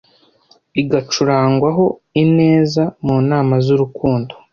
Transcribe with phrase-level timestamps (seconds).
[0.81, 1.85] Igacurangwa ho
[2.23, 4.33] ineza Mu nama z’urukundo